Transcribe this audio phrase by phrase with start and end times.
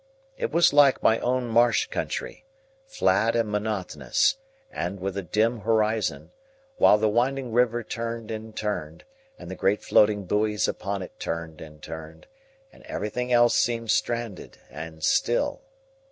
[0.35, 2.43] It was like my own marsh country,
[2.87, 4.37] flat and monotonous,
[4.71, 6.31] and with a dim horizon;
[6.77, 9.03] while the winding river turned and turned,
[9.37, 12.25] and the great floating buoys upon it turned and turned,
[12.73, 15.61] and everything else seemed stranded and still.